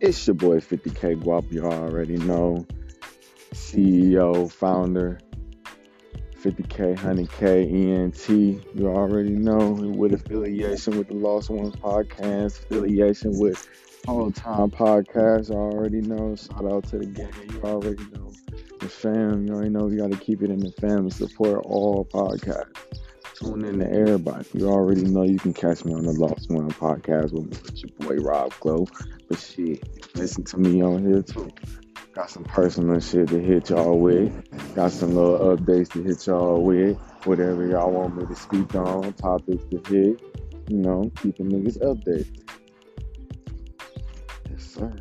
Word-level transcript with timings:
It's 0.00 0.26
your 0.26 0.32
boy 0.32 0.60
50K 0.60 1.22
Guap, 1.22 1.52
you 1.52 1.62
already 1.66 2.16
know. 2.16 2.66
CEO, 3.52 4.50
founder, 4.50 5.20
50K, 6.42 6.96
100K, 6.96 7.70
ENT, 7.70 8.28
you 8.74 8.88
already 8.88 9.28
know. 9.28 9.72
With 9.72 10.14
affiliation 10.14 10.96
with 10.96 11.08
the 11.08 11.14
Lost 11.14 11.50
Ones 11.50 11.76
podcast, 11.76 12.60
affiliation 12.60 13.38
with 13.38 13.68
All 14.08 14.32
Time 14.32 14.70
Podcast, 14.70 15.50
you 15.50 15.56
already 15.56 16.00
know. 16.00 16.34
Shout 16.34 16.64
out 16.64 16.84
to 16.84 16.98
the 17.00 17.04
gang, 17.04 17.30
you 17.52 17.60
already 17.62 18.02
know. 18.04 18.32
The 18.78 18.88
fam, 18.88 19.46
you 19.46 19.52
already 19.52 19.68
know 19.68 19.90
you 19.90 19.98
got 19.98 20.12
to 20.12 20.16
keep 20.16 20.42
it 20.42 20.48
in 20.48 20.60
the 20.60 20.72
fam 20.72 21.10
support 21.10 21.62
all 21.66 22.06
podcasts. 22.06 22.99
Tune 23.40 23.64
in 23.64 23.78
to 23.78 23.90
everybody. 23.90 24.46
You 24.52 24.68
already 24.68 25.04
know 25.04 25.22
you 25.22 25.38
can 25.38 25.54
catch 25.54 25.86
me 25.86 25.94
on 25.94 26.04
the 26.04 26.12
Lost 26.12 26.50
One 26.50 26.70
podcast 26.72 27.32
with, 27.32 27.82
your 27.82 27.90
boy 27.98 28.22
Rob 28.22 28.52
Glow. 28.60 28.86
But 29.28 29.38
shit, 29.38 29.82
listen 30.14 30.44
to 30.44 30.58
me 30.58 30.82
on 30.82 31.06
here 31.06 31.22
too. 31.22 31.50
Got 32.12 32.28
some 32.28 32.44
personal 32.44 33.00
shit 33.00 33.28
to 33.28 33.40
hit 33.40 33.70
y'all 33.70 33.98
with. 33.98 34.30
Got 34.74 34.92
some 34.92 35.14
little 35.14 35.56
updates 35.56 35.90
to 35.92 36.02
hit 36.02 36.26
y'all 36.26 36.62
with. 36.62 36.98
Whatever 37.24 37.66
y'all 37.66 37.90
want 37.90 38.14
me 38.14 38.26
to 38.26 38.36
speak 38.36 38.74
on, 38.74 39.10
topics 39.14 39.64
to 39.70 39.80
hit. 39.88 40.20
You 40.68 40.76
know, 40.76 41.10
keeping 41.22 41.50
niggas 41.50 41.78
updated. 41.78 42.42
Yes, 44.50 44.64
sir. 44.64 44.92